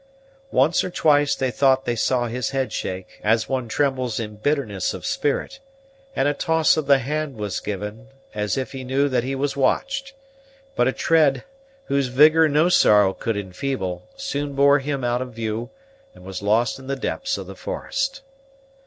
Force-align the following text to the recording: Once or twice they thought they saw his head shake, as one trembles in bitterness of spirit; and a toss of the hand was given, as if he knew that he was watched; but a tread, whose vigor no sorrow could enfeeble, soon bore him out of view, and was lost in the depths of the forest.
Once 0.49 0.83
or 0.83 0.89
twice 0.89 1.35
they 1.35 1.51
thought 1.51 1.85
they 1.85 1.95
saw 1.95 2.25
his 2.25 2.49
head 2.49 2.73
shake, 2.73 3.19
as 3.23 3.47
one 3.47 3.67
trembles 3.67 4.19
in 4.19 4.35
bitterness 4.35 4.95
of 4.95 5.05
spirit; 5.05 5.59
and 6.15 6.27
a 6.27 6.33
toss 6.33 6.75
of 6.75 6.87
the 6.87 6.97
hand 6.97 7.35
was 7.35 7.59
given, 7.59 8.07
as 8.33 8.57
if 8.57 8.71
he 8.71 8.83
knew 8.83 9.07
that 9.07 9.23
he 9.23 9.35
was 9.35 9.55
watched; 9.55 10.13
but 10.75 10.87
a 10.87 10.91
tread, 10.91 11.43
whose 11.85 12.07
vigor 12.07 12.49
no 12.49 12.67
sorrow 12.67 13.13
could 13.13 13.37
enfeeble, 13.37 14.07
soon 14.15 14.53
bore 14.53 14.79
him 14.79 15.03
out 15.03 15.21
of 15.21 15.33
view, 15.33 15.69
and 16.15 16.23
was 16.25 16.41
lost 16.41 16.79
in 16.79 16.87
the 16.87 16.95
depths 16.95 17.37
of 17.37 17.45
the 17.45 17.53
forest. 17.55 18.23